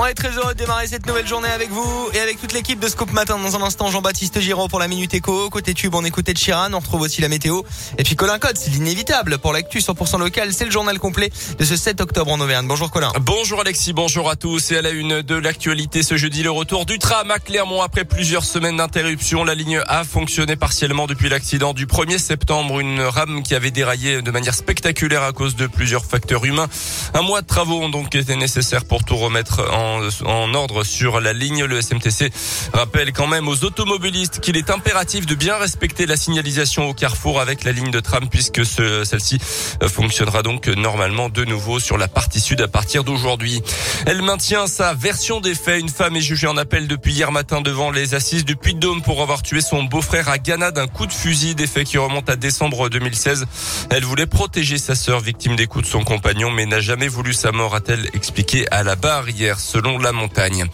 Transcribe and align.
On 0.00 0.06
est 0.06 0.14
très 0.14 0.30
heureux 0.30 0.54
de 0.54 0.58
démarrer 0.58 0.86
cette 0.86 1.06
nouvelle 1.06 1.26
journée 1.26 1.48
avec 1.48 1.70
vous 1.70 2.08
et 2.14 2.20
avec 2.20 2.40
toute 2.40 2.52
l'équipe 2.52 2.78
de 2.78 2.86
Scoop 2.86 3.10
Matin. 3.10 3.36
Dans 3.36 3.56
un 3.56 3.62
instant, 3.62 3.90
Jean-Baptiste 3.90 4.38
Giraud 4.38 4.68
pour 4.68 4.78
la 4.78 4.86
Minute 4.86 5.12
Éco. 5.12 5.50
Côté 5.50 5.74
tube, 5.74 5.92
on 5.92 6.04
écoutait 6.04 6.34
Chiran. 6.34 6.72
On 6.72 6.78
retrouve 6.78 7.00
aussi 7.00 7.20
la 7.20 7.28
météo. 7.28 7.62
Et 7.98 8.04
puis 8.04 8.14
Colin 8.14 8.38
Code, 8.38 8.56
c'est 8.56 8.70
l'inévitable 8.70 9.38
pour 9.38 9.52
l'actu 9.52 9.80
100% 9.80 10.20
local. 10.20 10.52
C'est 10.52 10.66
le 10.66 10.70
journal 10.70 11.00
complet 11.00 11.30
de 11.58 11.64
ce 11.64 11.76
7 11.76 12.00
octobre 12.00 12.30
en 12.30 12.38
Auvergne. 12.38 12.68
Bonjour 12.68 12.92
Colin. 12.92 13.10
Bonjour 13.20 13.60
Alexis, 13.60 13.92
bonjour 13.92 14.30
à 14.30 14.36
tous. 14.36 14.70
Et 14.70 14.76
à 14.76 14.82
la 14.82 14.90
une 14.90 15.22
de 15.22 15.34
l'actualité 15.34 16.04
ce 16.04 16.16
jeudi, 16.16 16.44
le 16.44 16.52
retour 16.52 16.86
du 16.86 17.00
tram 17.00 17.32
à 17.32 17.40
Clermont 17.40 17.82
après 17.82 18.04
plusieurs 18.04 18.44
semaines 18.44 18.76
d'interruption. 18.76 19.42
La 19.42 19.56
ligne 19.56 19.82
A 19.88 20.04
fonctionnait 20.04 20.54
partiellement 20.54 21.08
depuis 21.08 21.28
l'accident 21.28 21.74
du 21.74 21.86
1er 21.86 22.18
septembre. 22.18 22.78
Une 22.78 23.00
rame 23.00 23.42
qui 23.42 23.56
avait 23.56 23.72
déraillé 23.72 24.22
de 24.22 24.30
manière 24.30 24.54
spectaculaire 24.54 25.24
à 25.24 25.32
cause 25.32 25.56
de 25.56 25.66
plusieurs 25.66 26.04
facteurs 26.04 26.44
humains. 26.44 26.68
Un 27.14 27.22
mois 27.22 27.42
de 27.42 27.48
travaux 27.48 27.80
ont 27.82 27.88
donc 27.88 28.14
été 28.14 28.36
nécessaires 28.36 28.84
pour 28.84 29.02
tout 29.02 29.16
remettre 29.16 29.68
en, 29.72 29.87
en 30.24 30.54
ordre 30.54 30.84
sur 30.84 31.20
la 31.20 31.32
ligne. 31.32 31.64
Le 31.64 31.80
SMTC 31.80 32.30
rappelle 32.72 33.12
quand 33.12 33.26
même 33.26 33.48
aux 33.48 33.64
automobilistes 33.64 34.40
qu'il 34.40 34.56
est 34.56 34.70
impératif 34.70 35.26
de 35.26 35.34
bien 35.34 35.56
respecter 35.56 36.06
la 36.06 36.16
signalisation 36.16 36.88
au 36.88 36.94
carrefour 36.94 37.40
avec 37.40 37.64
la 37.64 37.72
ligne 37.72 37.90
de 37.90 38.00
tram 38.00 38.28
puisque 38.28 38.64
celle-ci 38.64 39.38
fonctionnera 39.86 40.42
donc 40.42 40.68
normalement 40.68 41.28
de 41.28 41.44
nouveau 41.44 41.80
sur 41.80 41.98
la 41.98 42.08
partie 42.08 42.40
sud 42.40 42.60
à 42.60 42.68
partir 42.68 43.04
d'aujourd'hui. 43.04 43.62
Elle 44.06 44.22
maintient 44.22 44.66
sa 44.66 44.94
version 44.94 45.40
des 45.40 45.54
faits. 45.54 45.80
Une 45.80 45.88
femme 45.88 46.16
est 46.16 46.20
jugée 46.20 46.46
en 46.46 46.56
appel 46.56 46.88
depuis 46.88 47.12
hier 47.12 47.32
matin 47.32 47.60
devant 47.60 47.90
les 47.90 48.14
assises 48.14 48.44
du 48.44 48.56
Puy-de-Dôme 48.56 49.02
pour 49.02 49.22
avoir 49.22 49.42
tué 49.42 49.60
son 49.60 49.84
beau-frère 49.84 50.28
à 50.28 50.38
Ghana 50.38 50.70
d'un 50.70 50.86
coup 50.86 51.06
de 51.06 51.12
fusil. 51.12 51.54
Des 51.54 51.66
faits 51.66 51.86
qui 51.86 51.98
remontent 51.98 52.32
à 52.32 52.36
décembre 52.36 52.88
2016. 52.88 53.46
Elle 53.90 54.04
voulait 54.04 54.26
protéger 54.26 54.78
sa 54.78 54.94
sœur 54.94 55.20
victime 55.20 55.56
des 55.56 55.66
coups 55.66 55.84
de 55.84 55.90
son 55.90 56.04
compagnon 56.04 56.50
mais 56.50 56.66
n'a 56.66 56.80
jamais 56.80 57.08
voulu 57.08 57.32
sa 57.32 57.52
mort, 57.52 57.74
a-t-elle 57.74 58.08
expliqué 58.14 58.66
à 58.70 58.82
la 58.82 58.96
barre 58.96 59.28
hier 59.28 59.58
selon 59.78 59.98
la 59.98 60.10
montagne. 60.10 60.64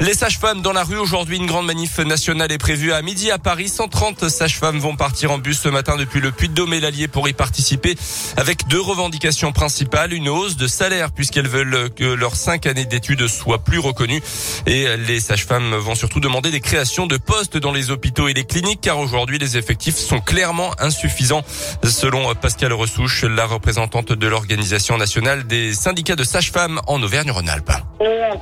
Les 0.00 0.14
sages-femmes 0.14 0.62
dans 0.62 0.72
la 0.72 0.82
rue 0.82 0.96
aujourd'hui, 0.96 1.36
une 1.36 1.46
grande 1.46 1.66
manif 1.66 1.98
nationale 1.98 2.50
est 2.52 2.58
prévue 2.58 2.90
à 2.92 3.02
midi 3.02 3.30
à 3.30 3.36
Paris. 3.36 3.68
130 3.68 4.30
sages-femmes 4.30 4.78
vont 4.78 4.96
partir 4.96 5.30
en 5.30 5.36
bus 5.36 5.60
ce 5.60 5.68
matin 5.68 5.96
depuis 5.98 6.20
le 6.20 6.32
Puy-de-Dôme 6.32 6.72
et 6.72 6.80
l'Allier 6.80 7.06
pour 7.06 7.28
y 7.28 7.34
participer 7.34 7.96
avec 8.38 8.66
deux 8.68 8.80
revendications 8.80 9.52
principales. 9.52 10.14
Une 10.14 10.30
hausse 10.30 10.56
de 10.56 10.66
salaire 10.66 11.12
puisqu'elles 11.12 11.48
veulent 11.48 11.90
que 11.90 12.04
leurs 12.04 12.34
cinq 12.34 12.64
années 12.64 12.86
d'études 12.86 13.26
soient 13.28 13.62
plus 13.62 13.78
reconnues. 13.78 14.22
Et 14.66 14.86
les 14.96 15.20
sages-femmes 15.20 15.74
vont 15.74 15.94
surtout 15.94 16.20
demander 16.20 16.50
des 16.50 16.60
créations 16.60 17.06
de 17.06 17.18
postes 17.18 17.58
dans 17.58 17.72
les 17.72 17.90
hôpitaux 17.90 18.28
et 18.28 18.32
les 18.32 18.44
cliniques 18.44 18.80
car 18.80 18.98
aujourd'hui 18.98 19.38
les 19.38 19.58
effectifs 19.58 19.96
sont 19.96 20.20
clairement 20.20 20.70
insuffisants 20.78 21.42
selon 21.84 22.34
Pascal 22.34 22.72
Ressouche, 22.72 23.24
la 23.24 23.44
représentante 23.44 24.12
de 24.12 24.26
l'Organisation 24.26 24.96
nationale 24.96 25.46
des 25.46 25.74
syndicats 25.74 26.16
de 26.16 26.24
sages-femmes 26.24 26.80
en 26.86 27.02
Auvergne-Rhône-Alpes. 27.02 27.72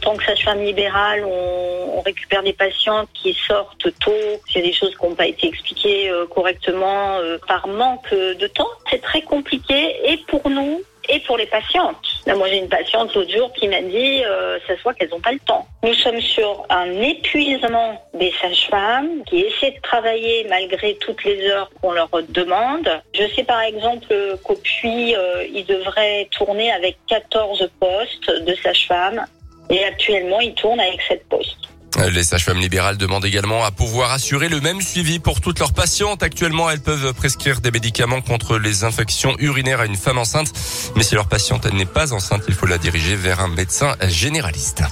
Tant 0.04 0.16
que 0.16 0.24
sage-femme 0.24 0.62
libérale, 0.62 1.24
on, 1.24 1.96
on, 1.96 2.00
récupère 2.02 2.42
des 2.42 2.52
patientes 2.52 3.08
qui 3.14 3.32
sortent 3.32 3.88
tôt. 4.00 4.12
C'est 4.52 4.60
des 4.60 4.74
choses 4.74 4.94
qui 4.94 5.06
n'ont 5.06 5.14
pas 5.14 5.26
été 5.26 5.46
expliquées 5.46 6.10
euh, 6.10 6.26
correctement 6.26 7.16
euh, 7.16 7.38
par 7.48 7.66
manque 7.66 8.12
de 8.12 8.46
temps. 8.46 8.68
C'est 8.90 9.00
très 9.00 9.22
compliqué 9.22 9.96
et 10.04 10.18
pour 10.28 10.50
nous 10.50 10.82
et 11.08 11.20
pour 11.20 11.38
les 11.38 11.46
patientes. 11.46 12.04
Moi, 12.26 12.48
j'ai 12.48 12.58
une 12.58 12.68
patiente 12.68 13.14
l'autre 13.14 13.30
jour 13.30 13.50
qui 13.54 13.66
m'a 13.68 13.80
dit, 13.80 14.22
euh, 14.24 14.58
ça 14.66 14.76
se 14.76 14.82
voit 14.82 14.92
qu'elles 14.92 15.08
n'ont 15.08 15.20
pas 15.20 15.32
le 15.32 15.38
temps. 15.38 15.66
Nous 15.82 15.94
sommes 15.94 16.20
sur 16.20 16.66
un 16.68 16.90
épuisement 17.00 18.02
des 18.12 18.32
sages-femmes 18.42 19.24
qui 19.26 19.40
essaient 19.40 19.72
de 19.72 19.80
travailler 19.80 20.46
malgré 20.50 20.96
toutes 20.96 21.24
les 21.24 21.48
heures 21.48 21.70
qu'on 21.80 21.92
leur 21.92 22.10
demande. 22.28 22.88
Je 23.14 23.26
sais 23.34 23.44
par 23.44 23.62
exemple 23.62 24.14
qu'au 24.42 24.56
Puy, 24.56 25.14
euh, 25.14 25.46
ils 25.52 25.64
devraient 25.66 26.28
tourner 26.30 26.70
avec 26.72 26.96
14 27.06 27.70
postes 27.80 28.30
de 28.44 28.54
sages-femmes 28.56 29.24
et 29.70 29.84
actuellement, 29.84 30.40
ils 30.40 30.54
tournent 30.54 30.80
avec 30.80 31.00
7 31.08 31.28
postes. 31.28 31.64
Les 32.12 32.24
sages-femmes 32.24 32.58
libérales 32.58 32.96
demandent 32.96 33.24
également 33.24 33.64
à 33.64 33.70
pouvoir 33.70 34.10
assurer 34.10 34.48
le 34.48 34.60
même 34.60 34.80
suivi 34.80 35.20
pour 35.20 35.40
toutes 35.40 35.60
leurs 35.60 35.72
patientes. 35.72 36.24
Actuellement, 36.24 36.68
elles 36.68 36.80
peuvent 36.80 37.14
prescrire 37.14 37.60
des 37.60 37.70
médicaments 37.70 38.20
contre 38.20 38.58
les 38.58 38.82
infections 38.82 39.36
urinaires 39.38 39.80
à 39.80 39.86
une 39.86 39.94
femme 39.94 40.18
enceinte. 40.18 40.52
Mais 40.96 41.04
si 41.04 41.14
leur 41.14 41.28
patiente 41.28 41.72
n'est 41.72 41.84
pas 41.86 42.12
enceinte, 42.12 42.42
il 42.48 42.54
faut 42.54 42.66
la 42.66 42.78
diriger 42.78 43.14
vers 43.14 43.40
un 43.40 43.48
médecin 43.48 43.94
généraliste. 44.08 44.82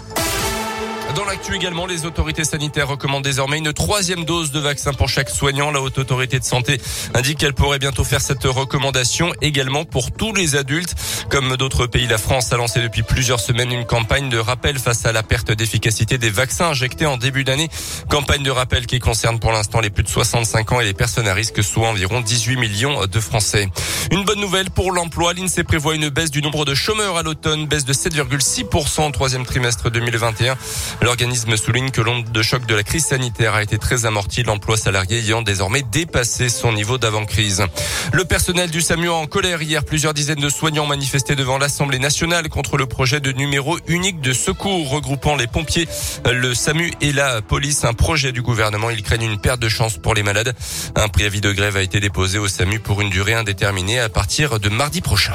Dans 1.14 1.26
l'actu 1.26 1.54
également, 1.54 1.84
les 1.84 2.06
autorités 2.06 2.44
sanitaires 2.44 2.88
recommandent 2.88 3.22
désormais 3.22 3.58
une 3.58 3.74
troisième 3.74 4.24
dose 4.24 4.50
de 4.50 4.58
vaccin 4.58 4.94
pour 4.94 5.10
chaque 5.10 5.28
soignant. 5.28 5.70
La 5.70 5.82
haute 5.82 5.98
autorité 5.98 6.38
de 6.38 6.44
santé 6.44 6.80
indique 7.12 7.38
qu'elle 7.38 7.52
pourrait 7.52 7.78
bientôt 7.78 8.02
faire 8.02 8.22
cette 8.22 8.44
recommandation 8.44 9.30
également 9.42 9.84
pour 9.84 10.10
tous 10.10 10.32
les 10.32 10.56
adultes. 10.56 10.94
Comme 11.28 11.56
d'autres 11.58 11.86
pays, 11.86 12.06
la 12.06 12.16
France 12.16 12.50
a 12.54 12.56
lancé 12.56 12.80
depuis 12.80 13.02
plusieurs 13.02 13.40
semaines 13.40 13.72
une 13.72 13.84
campagne 13.84 14.30
de 14.30 14.38
rappel 14.38 14.78
face 14.78 15.04
à 15.04 15.12
la 15.12 15.22
perte 15.22 15.52
d'efficacité 15.52 16.16
des 16.16 16.30
vaccins 16.30 16.68
injectés 16.68 17.04
en 17.04 17.18
début 17.18 17.44
d'année. 17.44 17.68
Campagne 18.08 18.42
de 18.42 18.50
rappel 18.50 18.86
qui 18.86 18.98
concerne 18.98 19.38
pour 19.38 19.52
l'instant 19.52 19.80
les 19.80 19.90
plus 19.90 20.04
de 20.04 20.08
65 20.08 20.72
ans 20.72 20.80
et 20.80 20.84
les 20.84 20.94
personnes 20.94 21.28
à 21.28 21.34
risque, 21.34 21.62
soit 21.62 21.88
environ 21.88 22.22
18 22.22 22.56
millions 22.56 23.06
de 23.06 23.20
Français. 23.20 23.68
Une 24.10 24.24
bonne 24.24 24.40
nouvelle 24.40 24.70
pour 24.70 24.92
l'emploi. 24.92 25.34
L'INSEE 25.34 25.64
prévoit 25.64 25.94
une 25.94 26.08
baisse 26.08 26.30
du 26.30 26.40
nombre 26.40 26.64
de 26.64 26.74
chômeurs 26.74 27.18
à 27.18 27.22
l'automne, 27.22 27.66
baisse 27.66 27.84
de 27.84 27.92
7,6% 27.92 29.08
au 29.08 29.10
troisième 29.10 29.44
trimestre 29.44 29.90
2021. 29.90 30.56
L'organisme 31.02 31.56
souligne 31.56 31.90
que 31.90 32.00
l'onde 32.00 32.30
de 32.30 32.42
choc 32.42 32.64
de 32.64 32.74
la 32.76 32.84
crise 32.84 33.06
sanitaire 33.06 33.54
a 33.54 33.62
été 33.62 33.76
très 33.76 34.06
amortie, 34.06 34.44
l'emploi 34.44 34.76
salarié 34.76 35.18
ayant 35.18 35.42
désormais 35.42 35.82
dépassé 35.82 36.48
son 36.48 36.72
niveau 36.72 36.96
d'avant-crise. 36.96 37.64
Le 38.12 38.24
personnel 38.24 38.70
du 38.70 38.80
SAMU 38.80 39.08
en 39.08 39.26
colère 39.26 39.62
hier, 39.62 39.84
plusieurs 39.84 40.14
dizaines 40.14 40.40
de 40.40 40.48
soignants 40.48 40.86
manifestaient 40.86 41.34
devant 41.34 41.58
l'Assemblée 41.58 41.98
nationale 41.98 42.48
contre 42.48 42.76
le 42.76 42.86
projet 42.86 43.18
de 43.18 43.32
numéro 43.32 43.78
unique 43.88 44.20
de 44.20 44.32
secours 44.32 44.90
regroupant 44.90 45.34
les 45.34 45.48
pompiers, 45.48 45.88
le 46.30 46.54
SAMU 46.54 46.92
et 47.00 47.12
la 47.12 47.42
police. 47.42 47.84
Un 47.84 47.94
projet 47.94 48.30
du 48.30 48.42
gouvernement. 48.42 48.90
Ils 48.90 49.02
craignent 49.02 49.30
une 49.30 49.40
perte 49.40 49.60
de 49.60 49.68
chance 49.68 49.98
pour 49.98 50.14
les 50.14 50.22
malades. 50.22 50.54
Un 50.94 51.08
préavis 51.08 51.40
de 51.40 51.50
grève 51.50 51.76
a 51.76 51.82
été 51.82 51.98
déposé 51.98 52.38
au 52.38 52.46
SAMU 52.46 52.78
pour 52.78 53.00
une 53.00 53.10
durée 53.10 53.34
indéterminée 53.34 53.98
à 53.98 54.08
partir 54.08 54.60
de 54.60 54.68
mardi 54.68 55.00
prochain. 55.00 55.34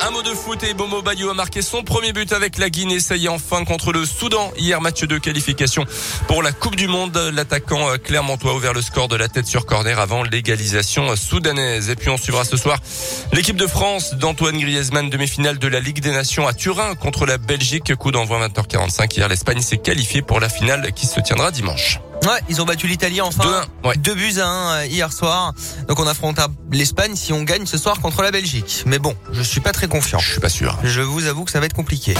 Un 0.00 0.10
mot 0.10 0.22
de 0.22 0.30
foot 0.30 0.62
et 0.62 0.74
Bomo 0.74 1.00
Bayou 1.02 1.30
a 1.30 1.34
marqué 1.34 1.62
son 1.62 1.82
premier 1.82 2.12
but 2.12 2.32
avec 2.32 2.58
la 2.58 2.70
Guinée. 2.70 3.00
Ça 3.00 3.16
y 3.16 3.26
est 3.26 3.28
enfin 3.28 3.64
contre 3.64 3.92
le 3.92 4.04
Soudan. 4.04 4.52
Hier, 4.58 4.80
match 4.80 5.02
de 5.02 5.18
qualification 5.18 5.84
pour 6.28 6.42
la 6.42 6.52
Coupe 6.52 6.76
du 6.76 6.86
Monde. 6.86 7.16
L'attaquant 7.32 7.96
Clermontois 8.02 8.52
a 8.52 8.54
ouvert 8.54 8.72
le 8.72 8.82
score 8.82 9.08
de 9.08 9.16
la 9.16 9.28
tête 9.28 9.46
sur 9.46 9.64
corner 9.64 9.98
avant 9.98 10.22
l'égalisation 10.22 11.16
soudanaise. 11.16 11.90
Et 11.90 11.96
puis 11.96 12.10
on 12.10 12.18
suivra 12.18 12.44
ce 12.44 12.56
soir 12.56 12.78
l'équipe 13.32 13.56
de 13.56 13.66
France 13.66 14.14
d'Antoine 14.14 14.58
Griezmann, 14.58 15.08
demi-finale 15.08 15.58
de 15.58 15.68
la 15.68 15.80
Ligue 15.80 16.00
des 16.00 16.12
Nations 16.12 16.46
à 16.46 16.52
Turin 16.52 16.94
contre 16.94 17.26
la 17.26 17.38
Belgique. 17.38 17.94
Coup 17.96 18.10
d'envoi 18.10 18.46
20h45. 18.48 19.16
Hier, 19.16 19.28
l'Espagne 19.28 19.62
s'est 19.62 19.78
qualifiée 19.78 20.22
pour 20.22 20.40
la 20.40 20.48
finale 20.48 20.92
qui 20.92 21.06
se 21.06 21.20
tiendra 21.20 21.50
dimanche. 21.50 22.00
Ouais, 22.26 22.40
ils 22.48 22.60
ont 22.60 22.64
battu 22.64 22.88
l'Italie 22.88 23.20
enfin. 23.20 23.44
Deux, 23.44 23.88
ouais. 23.88 23.96
Deux 23.98 24.14
buts 24.14 24.40
à 24.40 24.46
un 24.46 24.84
hier 24.84 25.12
soir. 25.12 25.54
Donc 25.86 26.00
on 26.00 26.06
affronte 26.06 26.38
l'Espagne 26.72 27.14
si 27.14 27.32
on 27.32 27.42
gagne 27.42 27.66
ce 27.66 27.78
soir 27.78 28.00
contre 28.00 28.22
la 28.22 28.30
Belgique. 28.30 28.82
Mais 28.84 28.98
bon, 28.98 29.14
je 29.32 29.42
suis 29.42 29.60
pas 29.60 29.72
très 29.72 29.86
confiant. 29.86 30.18
Je 30.18 30.32
suis 30.32 30.40
pas 30.40 30.48
sûr. 30.48 30.76
Je 30.82 31.00
vous 31.00 31.26
avoue 31.26 31.44
que 31.44 31.52
ça 31.52 31.60
va 31.60 31.66
être 31.66 31.74
compliqué. 31.74 32.14